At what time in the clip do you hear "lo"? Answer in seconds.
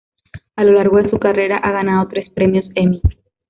0.63-0.71